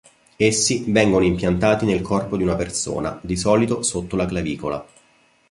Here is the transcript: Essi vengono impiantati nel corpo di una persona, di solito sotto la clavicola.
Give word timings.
Essi 0.37 0.85
vengono 0.87 1.23
impiantati 1.25 1.85
nel 1.85 2.01
corpo 2.01 2.35
di 2.35 2.41
una 2.41 2.55
persona, 2.55 3.19
di 3.21 3.37
solito 3.37 3.83
sotto 3.83 4.15
la 4.15 4.25
clavicola. 4.25 4.83